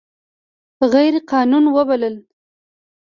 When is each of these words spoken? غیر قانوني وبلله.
غیر 0.93 1.13
قانوني 1.31 1.69
وبلله. 1.75 2.21